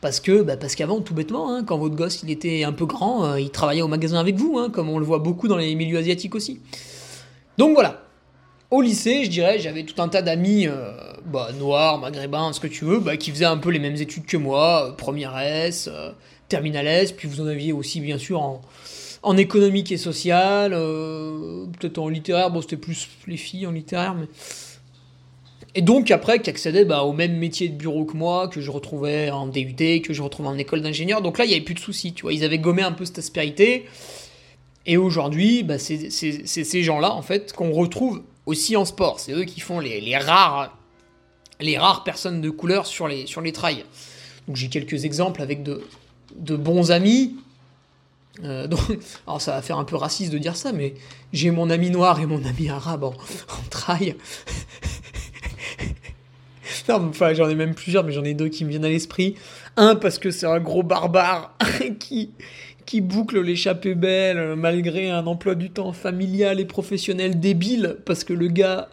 [0.00, 2.86] parce que bah, parce qu'avant, tout bêtement, hein, quand votre gosse il était un peu
[2.86, 5.56] grand, euh, il travaillait au magasin avec vous, hein, comme on le voit beaucoup dans
[5.56, 6.60] les milieux asiatiques aussi.
[7.58, 8.02] Donc voilà.
[8.70, 10.92] Au lycée, je dirais, j'avais tout un tas d'amis euh,
[11.26, 14.26] bah, noirs, maghrébins, ce que tu veux, bah, qui faisaient un peu les mêmes études
[14.26, 15.90] que moi, euh, première S,
[16.48, 18.60] terminale S, puis vous en aviez aussi bien sûr en,
[19.22, 24.14] en économique et social, euh, peut-être en littéraire, bon c'était plus les filles en littéraire,
[24.14, 24.26] mais...
[25.74, 28.70] Et donc après, qui accédaient bah, au même métier de bureau que moi, que je
[28.70, 31.74] retrouvais en DUT, que je retrouvais en école d'ingénieur, donc là il n'y avait plus
[31.74, 33.86] de soucis, tu vois, ils avaient gommé un peu cette aspérité,
[34.86, 39.44] et aujourd'hui, bah, c'est ces gens-là, en fait, qu'on retrouve aussi en sport, c'est eux
[39.44, 40.76] qui font les, les, rares
[41.60, 43.84] les rares personnes de couleur sur les, sur les trails.
[44.48, 45.84] Donc j'ai quelques exemples avec de,
[46.36, 47.36] de bons amis,
[48.44, 48.66] euh,
[49.26, 50.94] alors ça va faire un peu raciste de dire ça, mais
[51.32, 53.14] j'ai mon ami noir et mon ami arabe en,
[53.70, 54.16] trail.
[56.88, 59.34] non, enfin j'en ai même plusieurs, mais j'en ai deux qui me viennent à l'esprit.
[59.76, 61.56] Un parce que c'est un gros barbare
[61.98, 62.30] qui,
[62.86, 68.32] qui boucle l'échappée belle malgré un emploi du temps familial et professionnel débile, parce que
[68.32, 68.88] le gars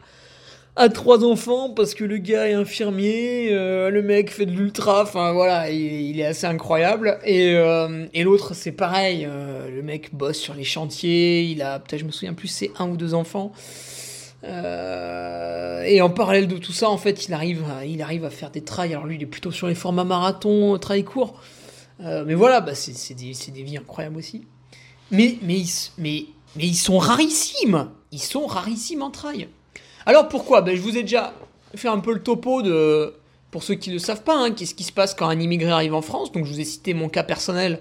[0.78, 5.02] a trois enfants parce que le gars est infirmier, euh, le mec fait de l'ultra,
[5.02, 7.18] enfin voilà, il, est assez incroyable.
[7.26, 12.00] Et, euh, l'autre, c'est pareil, euh, le mec bosse sur les chantiers, il a, peut-être
[12.00, 13.52] je me souviens plus, c'est un ou deux enfants.
[14.44, 18.52] Et en parallèle de tout ça, en fait, il arrive, à, il arrive à faire
[18.52, 18.94] des trails.
[18.94, 21.42] Alors lui, il est plutôt sur les formats marathon, trail court.
[22.00, 24.46] mais voilà, bah, c'est des, vies incroyables aussi.
[25.12, 25.64] Mais, mais,
[25.98, 27.90] mais, mais ils sont rarissimes.
[28.12, 29.48] Ils sont rarissimes en trail.
[30.06, 30.62] Alors pourquoi?
[30.62, 31.34] Ben, Je vous ai déjà
[31.76, 33.14] fait un peu le topo de,
[33.52, 35.72] pour ceux qui ne le savent pas, hein, qu'est-ce qui se passe quand un immigré
[35.72, 36.32] arrive en France?
[36.32, 37.80] Donc je vous ai cité mon cas personnel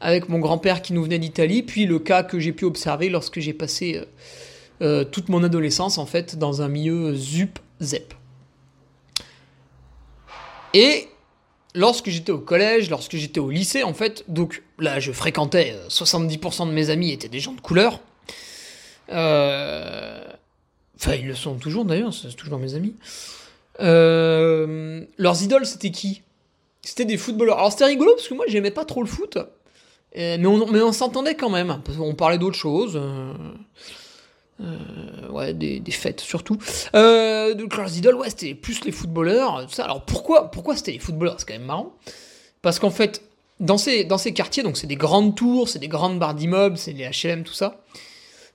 [0.00, 3.40] avec mon grand-père qui nous venait d'Italie, puis le cas que j'ai pu observer lorsque
[3.40, 4.04] j'ai passé euh,
[4.82, 8.12] euh, toute mon adolescence en fait dans un milieu zup zep.
[10.74, 11.08] Et
[11.74, 16.62] lorsque j'étais au collège, lorsque j'étais au lycée en fait, donc là je fréquentais 70%
[16.62, 18.00] euh, de mes amis étaient des gens de couleur.
[19.12, 20.22] Euh,
[20.98, 22.94] Enfin, ils le sont toujours d'ailleurs, c'est toujours mes amis.
[23.78, 26.22] Leurs idoles, c'était qui?
[26.80, 27.58] C'était des footballeurs.
[27.58, 29.36] Alors c'était rigolo parce que moi, j'aimais pas trop le foot.
[30.14, 31.82] mais on, mais on s'entendait quand même.
[32.00, 32.98] On parlait d'autres choses.
[34.60, 34.76] Euh,
[35.22, 36.56] euh, ouais, des, des, fêtes surtout.
[36.94, 39.66] donc leurs idoles, ouais, c'était plus les footballeurs.
[39.70, 39.84] Ça.
[39.84, 41.36] Alors pourquoi, pourquoi c'était les footballeurs?
[41.38, 41.94] C'est quand même marrant.
[42.62, 43.22] Parce qu'en fait,
[43.60, 46.78] dans ces, dans ces quartiers, donc c'est des grandes tours, c'est des grandes barres d'immeubles,
[46.78, 47.82] c'est les HLM, tout ça.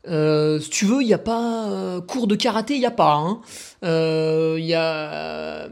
[0.08, 2.92] Euh, si tu veux, il n'y a pas euh, cours de karaté, il n'y a
[2.92, 3.14] pas.
[3.14, 3.42] Hein.
[3.84, 5.70] Euh, y a...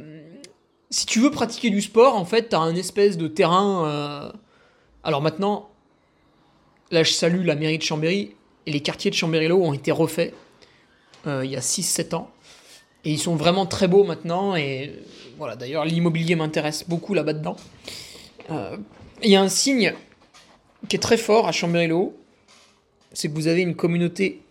[0.92, 4.32] Si tu veux pratiquer du sport, en fait, tu as un espèce de terrain.
[5.04, 5.70] Alors maintenant,
[6.90, 8.36] là je salue la mairie de Chambéry
[8.70, 10.34] les quartiers de Chambéry-Lo ont été refaits
[11.26, 12.32] il y a 6-7 ans.
[13.06, 14.56] Et ils sont vraiment très beaux maintenant.
[14.56, 14.94] Et
[15.38, 17.58] voilà, d'ailleurs, l'immobilier m'intéresse beaucoup là-bas dedans.
[19.22, 19.94] Il y a un signe
[20.88, 22.16] qui est très fort à Chambéry-Le-Haut,
[23.14, 24.42] c'est que vous avez une communauté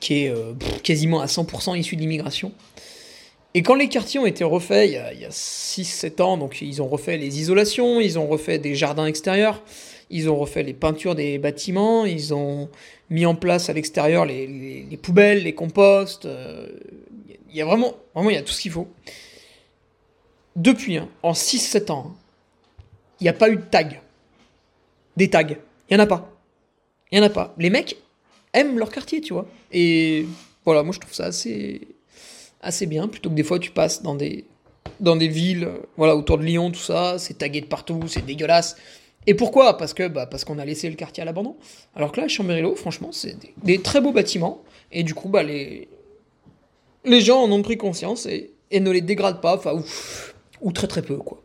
[0.00, 0.52] qui est euh,
[0.84, 2.52] quasiment à 100% issue de l'immigration.
[3.54, 6.86] Et quand les quartiers ont été refaits il y a, 6-7 ans, donc ils ont
[6.86, 9.62] refait les isolations, ils ont refait des jardins extérieurs,
[10.10, 12.68] ils ont refait les peintures des bâtiments, ils ont
[13.10, 16.26] mis en place à l'extérieur les, poubelles, les composts.
[16.26, 16.68] Euh,
[17.50, 18.88] il y a vraiment, vraiment, il y a tout ce qu'il faut.
[20.56, 22.16] Depuis, hein, en 6-7 ans,
[23.20, 24.00] il n'y a pas eu de tag.
[25.16, 25.46] Des tags.
[25.90, 26.30] Il n'y en a pas.
[27.10, 27.54] Il n'y en a pas.
[27.58, 27.96] Les mecs
[28.52, 29.46] aiment leur quartier, tu vois.
[29.72, 30.26] Et
[30.64, 31.88] voilà, moi je trouve ça assez,
[32.60, 34.44] assez bien, plutôt que des fois tu passes dans des,
[35.00, 38.76] dans des villes, voilà, autour de Lyon, tout ça, c'est tagué de partout, c'est dégueulasse.
[39.26, 39.76] Et pourquoi?
[39.76, 41.56] Parce que bah, parce qu'on a laissé le quartier à l'abandon.
[41.94, 44.62] Alors que là, Chambéry-Lo, franchement, c'est des, très beaux bâtiments.
[44.90, 45.88] Et du coup, bah, les,
[47.04, 49.82] les gens en ont pris conscience et, et ne les dégradent pas, enfin,
[50.60, 51.42] ou, très très peu, quoi.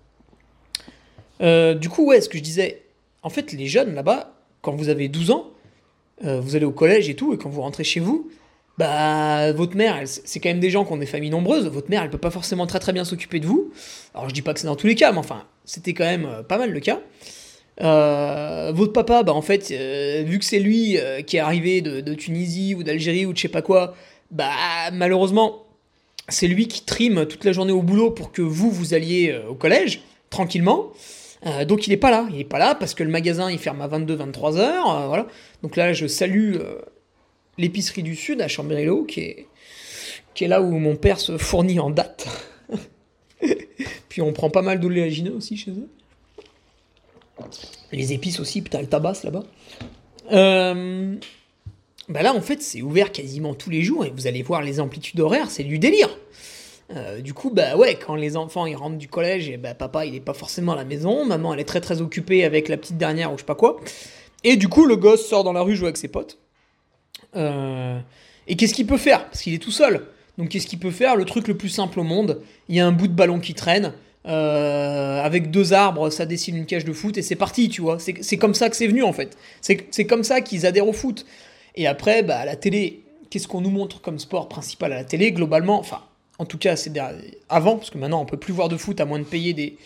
[1.42, 2.84] Euh, du coup, ouais, ce que je disais,
[3.22, 5.52] en fait, les jeunes là-bas, quand vous avez 12 ans,
[6.24, 8.30] euh, vous allez au collège et tout, et quand vous rentrez chez vous,
[8.78, 12.02] bah votre mère, c'est quand même des gens qui ont des familles nombreuses, votre mère
[12.02, 13.72] elle peut pas forcément très très bien s'occuper de vous.
[14.16, 16.26] Alors je dis pas que c'est dans tous les cas, mais enfin c'était quand même
[16.26, 17.00] euh, pas mal le cas.
[17.82, 19.72] Euh, votre papa, bah en fait,
[20.26, 23.48] vu que c'est lui qui est arrivé de, Tunisie ou d'Algérie ou de je sais
[23.48, 23.96] pas quoi,
[24.32, 24.52] bah
[24.92, 25.60] malheureusement
[26.30, 29.56] c'est lui qui trime toute la journée au boulot pour que vous vous alliez au
[29.56, 30.92] collège tranquillement.
[31.46, 33.60] Euh, donc il n'est pas là, il n'est pas là parce que le magasin il
[33.60, 35.28] ferme à 22-23 heures, euh, voilà.
[35.62, 36.80] Donc là je salue euh,
[37.58, 39.48] l'épicerie du Sud à Chambéry-Lo qui est,
[40.34, 42.28] qui est là où mon père se fournit en date.
[44.10, 45.90] Puis on prend pas mal d'oléagineux aussi chez eux.
[47.91, 49.43] Les épices aussi, putain, elles tabassent là-bas.
[52.10, 54.80] bah là en fait c'est ouvert quasiment tous les jours et vous allez voir les
[54.80, 56.10] amplitudes horaires, c'est du délire.
[56.96, 60.06] Euh, du coup, bah ouais, quand les enfants ils rentrent du collège, et bah papa
[60.06, 62.78] il est pas forcément à la maison, maman elle est très très occupée avec la
[62.78, 63.80] petite dernière ou je sais pas quoi.
[64.43, 66.38] Et du coup, le gosse sort dans la rue jouer avec ses potes.
[67.36, 68.00] Euh,
[68.48, 69.26] et qu'est-ce qu'il peut faire?
[69.26, 70.06] Parce qu'il est tout seul.
[70.38, 71.15] Donc qu'est-ce qu'il peut faire?
[71.15, 73.54] Le truc le plus simple au monde, il y a un bout de ballon qui
[73.54, 73.93] traîne.
[74.26, 77.98] Euh, avec deux arbres, ça dessine une cage de foot et c'est parti, tu vois.
[78.00, 79.38] C'est comme ça que c'est venu en fait.
[79.62, 81.26] C'est comme ça qu'ils adhèrent au foot.
[81.76, 85.04] Et après, bah, à la télé, qu'est-ce qu'on nous montre comme sport principal à la
[85.04, 86.02] télé Globalement, enfin,
[86.40, 86.92] en tout cas c'est
[87.50, 89.78] avant, parce que maintenant on peut plus voir de foot à moins de payer des,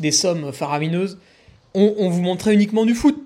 [0.00, 1.18] des sommes faramineuses,
[1.74, 3.16] on, vous montrait uniquement du foot.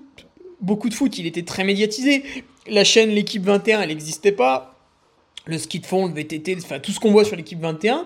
[0.59, 2.23] Beaucoup de foot, il était très médiatisé.
[2.67, 4.75] La chaîne L'équipe 21, elle n'existait pas.
[5.45, 8.05] Le ski de fond, le VTT, enfin tout ce qu'on voit sur l'équipe 21,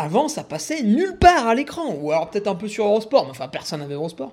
[0.00, 1.94] avant ça passait nulle part à l'écran.
[1.94, 4.32] Ou alors peut-être un peu sur Eurosport, mais enfin personne n'avait Eurosport.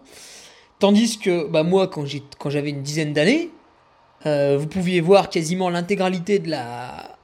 [0.79, 3.51] Tandis que bah, moi, quand j'avais une dizaine d'années,
[4.25, 7.17] euh, vous pouviez voir quasiment l'intégralité de la,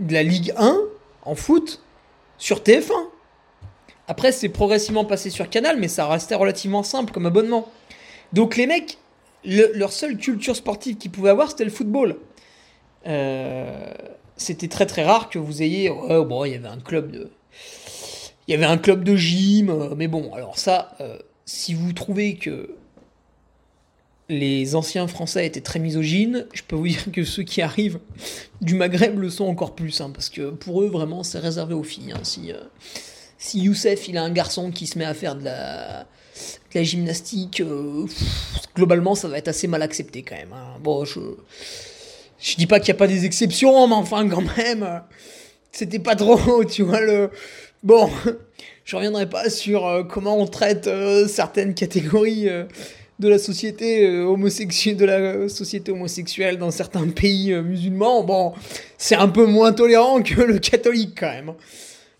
[0.00, 0.78] de la Ligue 1
[1.22, 1.82] en foot
[2.38, 2.92] sur TF1.
[4.08, 7.68] Après, c'est progressivement passé sur Canal, mais ça restait relativement simple comme abonnement.
[8.32, 8.98] Donc les mecs,
[9.44, 12.16] leur seule culture sportive qu'ils pouvaient avoir, c'était le football.
[13.06, 13.92] Euh,
[14.36, 15.88] c'était très très rare que vous ayez.
[15.88, 17.30] bon, il y avait un club de.
[18.48, 21.92] Il y avait un club de gym, euh, mais bon, alors ça, euh, si vous
[21.92, 22.76] trouvez que
[24.28, 27.98] les anciens Français étaient très misogynes, je peux vous dire que ceux qui arrivent
[28.60, 31.82] du Maghreb le sont encore plus, hein, parce que pour eux, vraiment, c'est réservé aux
[31.82, 32.12] filles.
[32.12, 32.20] Hein.
[32.22, 32.60] Si, euh,
[33.36, 36.06] si Youssef, il a un garçon qui se met à faire de la,
[36.72, 37.62] la gymnastique,
[38.76, 40.52] globalement, ça va être assez mal accepté quand même.
[40.52, 40.78] Hein.
[40.80, 41.20] Bon, je
[42.46, 45.02] je dis pas qu'il n'y a pas des exceptions, mais enfin, quand même,
[45.72, 47.30] c'était pas trop, tu vois, le.
[47.82, 48.08] Bon,
[48.84, 52.64] je reviendrai pas sur euh, comment on traite euh, certaines catégories euh,
[53.18, 58.22] de la société homosexuelle, de la société homosexuelle dans certains pays musulmans.
[58.22, 58.52] Bon,
[58.96, 61.54] c'est un peu moins tolérant que le catholique quand même.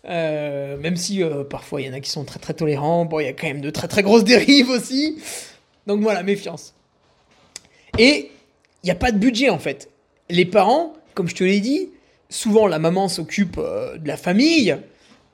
[0.03, 3.29] même si parfois il y en a qui sont très très tolérants, bon, il y
[3.29, 5.19] a quand même de très très grosses dérives aussi.
[5.85, 6.73] Donc voilà, méfiance.
[7.99, 8.31] Et
[8.81, 9.89] il n'y a pas de budget en fait
[10.29, 11.89] les parents, comme je te l'ai dit,
[12.29, 14.77] souvent la maman s'occupe euh, de la famille,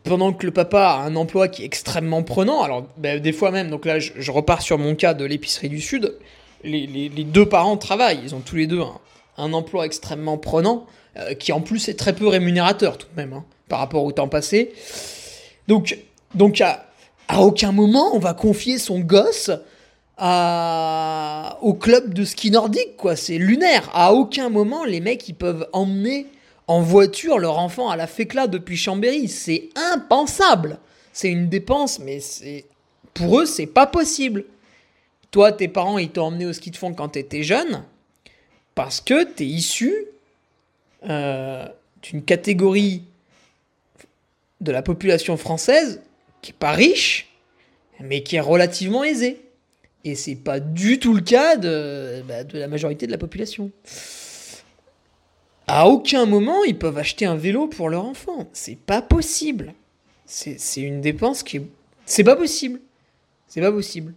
[0.04, 2.62] pendant que le papa a un emploi qui est extrêmement prenant.
[2.62, 5.80] Alors, ben, des fois même, donc là, je, repars sur mon cas de l'épicerie du
[5.80, 6.18] Sud.
[6.64, 8.82] Les, deux parents travaillent, ils ont tous les deux
[9.38, 10.86] un, emploi extrêmement prenant,
[11.18, 14.12] euh, qui en plus est très peu rémunérateur tout de même, hein, par rapport au
[14.12, 14.72] temps passé.
[15.68, 15.98] Donc,
[16.36, 16.86] donc à,
[17.28, 19.52] à aucun moment on va confier son gosse
[20.24, 23.16] au club de ski nordique, quoi.
[23.16, 23.90] C'est lunaire.
[23.94, 26.28] À aucun moment, les mecs, ils peuvent emmener
[26.68, 29.28] en voiture leur enfant à la fécla depuis Chambéry.
[29.28, 30.80] C'est impensable.
[31.12, 32.20] C'est une dépense, mais
[33.14, 34.46] pour eux, c'est pas possible.
[35.32, 37.84] Toi, tes parents, ils t'ont emmené au ski de fond quand t'étais jeune,
[38.76, 39.94] parce que t'es issu
[41.10, 41.68] euh,
[42.02, 43.04] d'une catégorie
[44.62, 46.02] de la population française
[46.42, 47.30] qui est pas riche,
[48.00, 49.42] mais qui est relativement aisée.
[50.04, 53.72] Et c'est pas du tout le cas de, bah, de la majorité de la population.
[55.68, 58.50] À aucun moment ils peuvent acheter un vélo pour leur enfant.
[58.54, 59.74] C'est pas possible.
[60.26, 61.68] C'est une dépense qui est.
[62.06, 62.82] C'est pas possible.
[63.48, 64.13] C'est pas possible.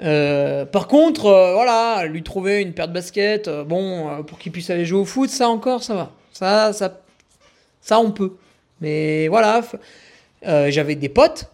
[0.00, 4.52] Euh, par contre, euh, voilà, lui trouver une paire de baskets, euh, bon, pour qu'il
[4.52, 6.12] puisse aller jouer au foot, ça encore, ça va.
[6.32, 7.00] Ça, ça,
[7.80, 8.36] ça on peut.
[8.80, 9.62] Mais voilà,
[10.42, 11.50] j'avais des potes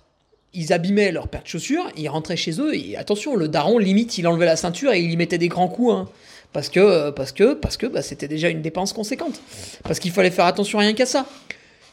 [0.55, 4.19] ils abîmaient leur paire de chaussures, ils rentraient chez eux, et attention, le daron, limite,
[4.19, 6.09] il enlevait la ceinture et il y mettait des grands coups, hein.
[6.53, 9.41] parce que parce que parce que bah, c'était déjà une dépense conséquente,
[9.85, 11.27] parce qu'il fallait faire attention rien qu'à ça.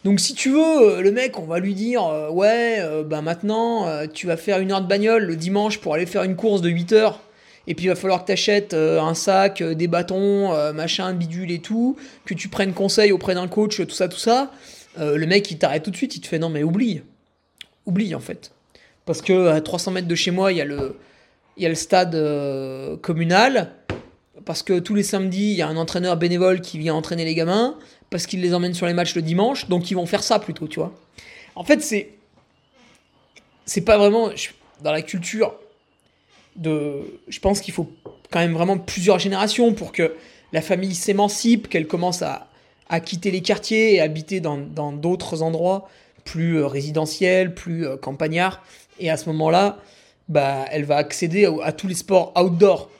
[0.03, 3.21] Donc si tu veux, euh, le mec, on va lui dire, euh, ouais, euh, bah
[3.21, 6.61] maintenant, tu vas faire une heure de bagnole le dimanche pour aller faire une course
[6.61, 7.19] de 8 heures,
[7.67, 11.59] et puis il va falloir que tu achètes un sac, des bâtons, machin, bidule et
[11.59, 14.51] tout, que tu prennes conseil auprès d'un coach, tout ça, tout ça.
[14.97, 17.01] le mec, il t'arrête tout de suite, il te fait, non mais oublie,
[17.87, 18.51] oublie en fait.
[19.07, 20.97] Parce que à 300 mètres de chez moi, il y a le,
[21.55, 23.71] il y a le stade euh, communal.
[24.45, 27.33] Parce que tous les samedis, il y a un entraîneur bénévole qui vient entraîner les
[27.33, 27.77] gamins.
[28.09, 29.67] Parce qu'il les emmène sur les matchs le dimanche.
[29.69, 30.93] Donc ils vont faire ça plutôt, tu vois.
[31.55, 32.09] En fait, c'est.
[33.65, 34.29] C'est pas vraiment.
[34.83, 35.55] Dans la culture
[36.57, 37.01] de.
[37.29, 37.89] Je pense qu'il faut
[38.29, 40.13] quand même vraiment plusieurs générations pour que
[40.51, 42.49] la famille s'émancipe, qu'elle commence à,
[42.89, 45.89] à quitter les quartiers et habiter dans d'autres endroits
[46.27, 48.61] plus euh, résidentiel, plus euh, campagnard.
[48.99, 49.79] Et à ce moment-là,
[50.27, 52.91] bah, elle va accéder à, tous les sports outdoor.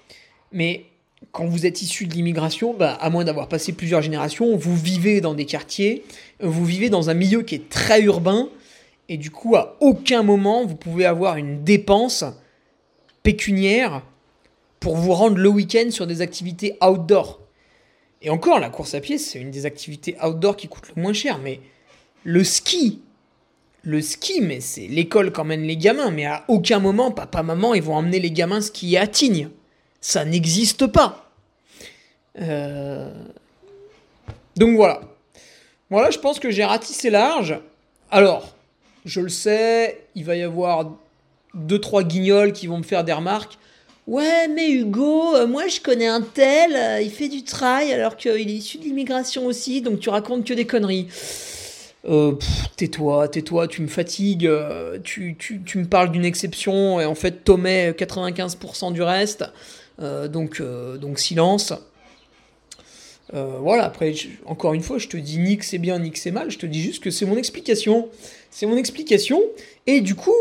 [0.52, 0.86] Mais
[1.32, 5.20] quand vous êtes issu de l'immigration, bah, à moins d'avoir passé plusieurs générations, vous vivez
[5.20, 6.04] dans des quartiers,
[6.40, 8.50] vous vivez dans un milieu qui est très urbain,
[9.10, 12.24] et du coup, à aucun moment, vous pouvez avoir une dépense
[13.24, 14.04] pécuniaire
[14.80, 17.40] pour vous rendre le week-end sur des activités outdoor.
[18.22, 21.14] Et encore, la course à pied, c'est une des activités outdoor qui coûte le moins
[21.14, 21.60] cher, mais
[22.24, 23.02] le ski,
[23.88, 26.12] le ski, mais c'est l'école qu'emmènent les gamins.
[26.12, 29.50] Mais à aucun moment, papa, maman, ils vont emmener les gamins skier à Tignes.
[30.02, 31.32] Ça n'existe pas.
[32.42, 33.10] Euh,
[34.58, 35.00] donc voilà.
[35.90, 37.58] Voilà, je pense que j'ai ratissé large.
[38.12, 38.54] Alors,
[39.06, 40.92] je le sais, il va y avoir
[41.54, 43.58] deux, trois guignols qui vont me faire des remarques.
[44.06, 48.16] Ouais, mais Hugo, euh, moi je connais un tel, euh, il fait du trail alors
[48.16, 51.08] qu'il est issu de l'immigration aussi, donc tu racontes que des conneries.
[52.08, 52.34] Euh,
[52.78, 55.36] tais-toi, tais-toi, tu me fatigues, euh, tu,
[55.76, 59.44] me parles d'une exception et en fait t'omets 95% du reste,
[60.02, 60.62] euh, donc,
[61.00, 61.74] donc silence.
[63.34, 64.14] voilà, après,
[64.46, 66.58] encore une fois, je te dis ni que c'est bien ni que c'est mal, je
[66.58, 68.08] te dis juste que c'est mon explication.
[68.50, 69.42] C'est mon explication,
[69.86, 70.36] et du coup,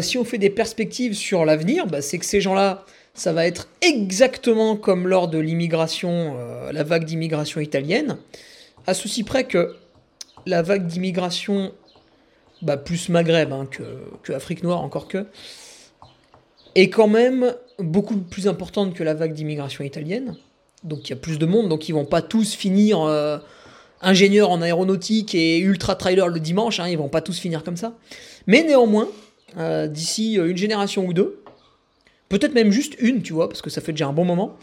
[0.00, 3.68] si on fait des perspectives sur l'avenir, bah, c'est que ces gens-là, ça va être
[3.82, 6.36] exactement comme lors de l'immigration,
[6.70, 8.18] la vague d'immigration italienne,
[8.86, 9.74] à ceci près que
[10.46, 11.72] la vague d'immigration,
[12.62, 15.26] bah, plus Maghreb hein, que, Afrique noire, encore que,
[16.74, 20.36] est quand même beaucoup plus importante que la vague d'immigration italienne.
[20.84, 23.38] Donc il y a plus de monde, donc ils vont pas tous finir euh,
[24.00, 27.76] ingénieurs en aéronautique et ultra trailer le dimanche, hein, ils vont pas tous finir comme
[27.76, 27.94] ça.
[28.46, 29.08] Mais néanmoins,
[29.58, 31.42] euh, d'ici une génération ou deux,
[32.28, 34.56] peut-être même juste une, tu vois, parce que ça fait déjà un bon moment,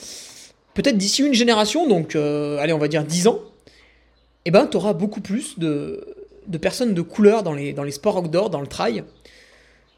[0.75, 3.39] peut-être d'ici une génération, donc allez, on va dire 10 ans,
[4.45, 6.05] eh ben, tu auras beaucoup plus de,
[6.61, 9.03] personnes de couleur dans les, dans les sports outdoor, dans le trail.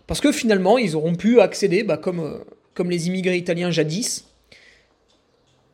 [0.07, 2.43] Parce que finalement, ils auront pu accéder, bah, comme,
[2.73, 4.25] comme les immigrés italiens jadis.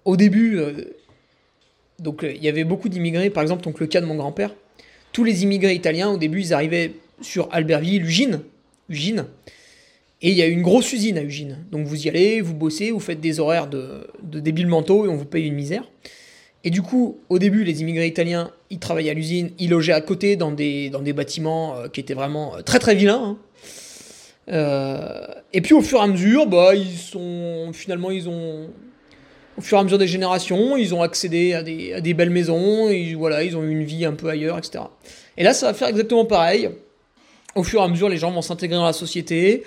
[0.06, 0.60] Au début,
[2.02, 4.54] donc euh, il y avait beaucoup d'immigrés, par exemple donc le cas de mon grand-père.
[5.14, 8.42] Tous les immigrés italiens, au début, ils arrivaient sur Albertville, Ugine,
[8.90, 9.26] Ugine,
[10.22, 11.58] et il y a une grosse usine à Ugine.
[11.72, 15.10] Donc vous y allez, vous bossez, vous faites des horaires de, de débiles mentaux et
[15.10, 15.84] on vous paye une misère.
[16.64, 20.02] Et du coup, au début, les immigrés italiens, ils travaillaient à l'usine, ils logeaient à
[20.02, 23.38] côté dans des, dans des bâtiments euh, qui étaient vraiment euh, très très vilains.
[24.48, 25.28] Hein.
[25.54, 28.70] et puis au fur et à mesure, bah, ils sont finalement ils ont
[29.58, 33.44] au fur et à mesure des générations, ils ont accédé à des, belles maisons, voilà,
[33.44, 34.84] ils ont eu une vie un peu ailleurs, etc.
[35.38, 36.70] Et là, ça va faire exactement pareil.
[37.56, 39.64] Au fur et à mesure, les gens vont s'intégrer dans la société.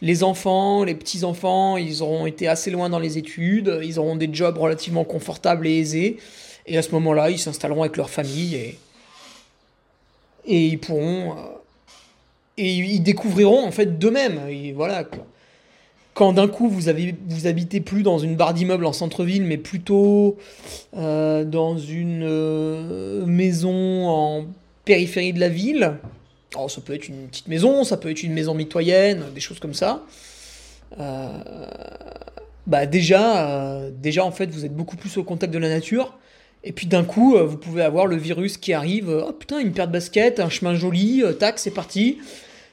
[0.00, 4.28] Les enfants, les petits-enfants, ils auront été assez loin dans les études, ils auront des
[4.32, 6.18] jobs relativement confortables et aisés.
[6.66, 8.78] Et à ce moment-là, ils s'installeront avec leur famille et,
[10.46, 11.32] et ils pourront.
[11.32, 11.58] Euh,
[12.58, 14.40] et ils découvriront en fait d'eux-mêmes.
[14.74, 15.04] Voilà
[16.18, 20.36] quand d'un coup vous habitez plus dans une barre d'immeuble en centre-ville, mais plutôt
[20.96, 24.46] euh, dans une euh, maison en
[24.84, 25.94] périphérie de la ville.
[26.54, 29.58] Alors ça peut être une petite maison, ça peut être une maison mitoyenne, des choses
[29.58, 30.04] comme ça.
[30.98, 31.28] Euh,
[32.66, 36.18] bah déjà, déjà en fait vous êtes beaucoup plus au contact de la nature.
[36.64, 39.08] Et puis d'un coup, vous pouvez avoir le virus qui arrive.
[39.10, 42.18] Oh putain, une paire de baskets, un chemin joli, tac, c'est parti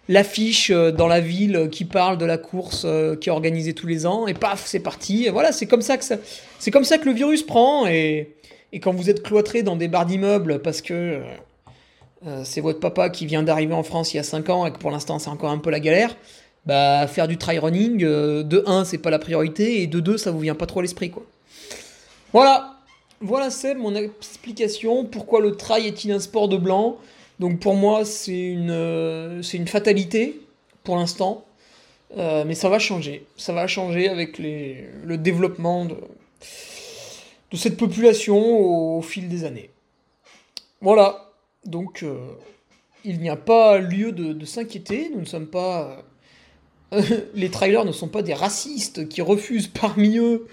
[0.07, 3.87] l'affiche euh, dans la ville qui parle de la course euh, qui est organisée tous
[3.87, 6.03] les ans et paf c'est parti voilà c'est comme ça que
[6.59, 8.35] c'est comme ça que le virus prend et,
[8.71, 11.21] et quand vous êtes cloîtré dans des bars d'immeubles parce que
[12.25, 14.71] euh, c'est votre papa qui vient d'arriver en France il y a 5 ans et
[14.71, 16.15] que pour l'instant c'est encore un peu la galère
[16.65, 20.31] bah faire du try running de 1 c'est pas la priorité et de 2 ça
[20.31, 21.23] vous vient pas trop à l'esprit quoi
[22.33, 22.75] voilà
[23.21, 26.97] voilà c'est mon explication pourquoi le trail est-il un sport de blanc
[27.39, 30.39] donc pour moi, c'est une, euh, fatalité
[30.83, 31.45] pour l'instant.
[32.17, 33.25] Euh, mais ça va changer.
[33.35, 35.97] Ça va changer avec le développement de
[37.53, 38.37] cette population
[38.97, 39.69] au, fil des années.
[40.81, 41.24] Voilà.
[41.65, 42.17] Donc euh,
[43.03, 45.09] il n'y a pas lieu de, s'inquiéter.
[45.13, 46.03] Nous ne sommes pas.
[47.35, 50.47] les trailers ne sont pas des racistes qui refusent parmi eux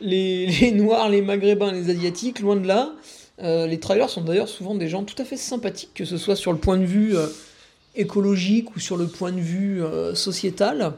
[0.00, 2.92] les, Noirs, les Maghrébins, les Asiatiques, loin de là.
[3.40, 6.36] Euh, les trailers sont d'ailleurs souvent des gens tout à fait sympathiques, que ce soit
[6.36, 7.26] sur le point de vue euh,
[7.94, 10.92] écologique ou sur le point de vue euh, sociétal.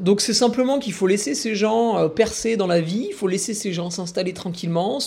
[0.00, 3.52] donc c'est simplement qu'il faut laisser ces gens percer dans la vie, il faut laisser
[3.52, 4.98] ces gens s'installer tranquillement,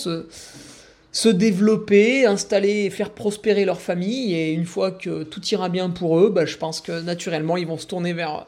[1.12, 6.18] se développer, installer, faire prospérer leur famille, et une fois que tout ira bien pour
[6.18, 8.46] eux, bah, je pense que naturellement ils vont se tourner vers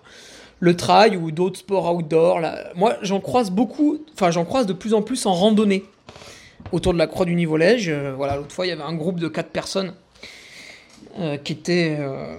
[0.61, 2.41] le trail ou d'autres sports outdoor.
[2.77, 5.85] Moi j'en croise beaucoup, enfin j'en croise de plus en plus en randonnée
[6.73, 7.89] autour de la croix du Nivolège.
[7.89, 9.95] Euh, voilà, l'autre fois, il y avait un groupe de quatre personnes
[11.19, 11.97] euh, qui étaient.
[11.99, 12.35] Euh,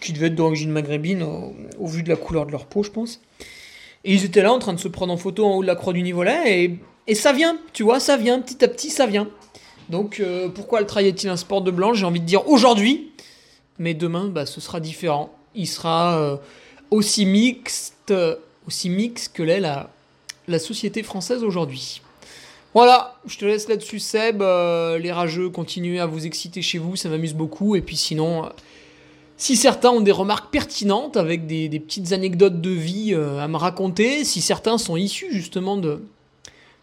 [0.00, 3.20] qui, devaient être d'origine maghrébine au, vu de la couleur de leur peau, je pense.
[4.04, 5.76] Et ils étaient là en train de se prendre en photo en haut de la
[5.76, 6.64] croix du Nivolet.
[6.64, 9.28] Et, et ça vient, tu vois, ça vient, petit à petit, ça vient.
[9.90, 10.22] Donc
[10.54, 13.10] pourquoi le trail est-il un sport de blanc J'ai envie de dire aujourd'hui.
[13.78, 15.34] Mais demain, bah, ce sera différent.
[15.54, 16.40] Il sera
[16.90, 18.14] aussi mixte,
[18.66, 19.90] aussi mixte que l'est la,
[20.48, 22.00] la société française aujourd'hui.
[22.74, 24.42] Voilà, je te laisse là-dessus Seb.
[24.42, 27.76] Euh, les rageux, continuez à vous exciter chez vous, ça m'amuse beaucoup.
[27.76, 28.48] Et puis sinon, euh,
[29.36, 33.56] si certains ont des remarques pertinentes avec des, petites anecdotes de vie euh, à me
[33.56, 36.02] raconter, si certains sont issus justement de,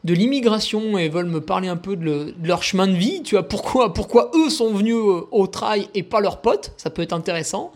[0.04, 3.48] de l'immigration et veulent me parler un peu de, leur chemin de vie, tu vois,
[3.48, 7.72] pourquoi, pourquoi eux sont venus au trail et pas leurs potes, ça peut être intéressant.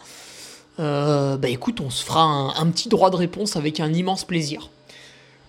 [0.78, 4.70] bah écoute, on se fera un petit droit de réponse avec un immense plaisir.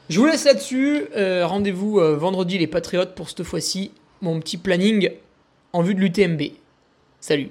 [0.08, 1.06] Je vous laisse là-dessus.
[1.16, 3.90] Euh, rendez-vous euh, vendredi les Patriotes pour cette fois-ci.
[4.22, 5.10] Mon petit planning
[5.72, 6.42] en vue de l'UTMB.
[7.20, 7.50] Salut.